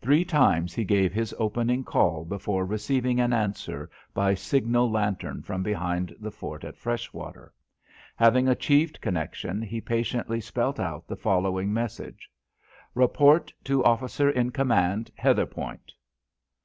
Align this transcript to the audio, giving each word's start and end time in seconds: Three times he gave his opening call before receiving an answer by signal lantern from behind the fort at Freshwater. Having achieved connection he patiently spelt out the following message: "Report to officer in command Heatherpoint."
Three 0.00 0.24
times 0.24 0.72
he 0.72 0.84
gave 0.84 1.12
his 1.12 1.34
opening 1.36 1.82
call 1.82 2.24
before 2.24 2.64
receiving 2.64 3.18
an 3.18 3.32
answer 3.32 3.90
by 4.14 4.32
signal 4.34 4.88
lantern 4.88 5.42
from 5.42 5.64
behind 5.64 6.14
the 6.20 6.30
fort 6.30 6.62
at 6.62 6.76
Freshwater. 6.76 7.52
Having 8.14 8.46
achieved 8.46 9.00
connection 9.00 9.62
he 9.62 9.80
patiently 9.80 10.40
spelt 10.40 10.78
out 10.78 11.08
the 11.08 11.16
following 11.16 11.72
message: 11.72 12.30
"Report 12.94 13.52
to 13.64 13.82
officer 13.84 14.30
in 14.30 14.52
command 14.52 15.10
Heatherpoint." 15.18 15.90